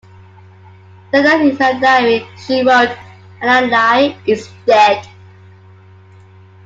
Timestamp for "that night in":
1.11-1.55